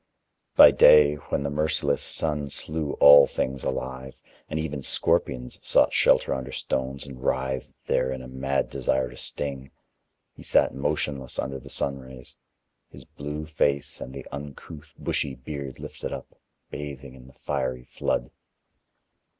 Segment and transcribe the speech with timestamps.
[0.55, 4.15] By day, when the merciless sun slew all things alive,
[4.49, 9.15] and even scorpions sought shelter under stones and writhed there in a mad desire to
[9.15, 9.69] sting,
[10.35, 12.35] he sat motionless under the sunrays,
[12.89, 16.33] his blue face and the uncouth, bushy beard lifted up,
[16.71, 18.31] bathing in the fiery flood.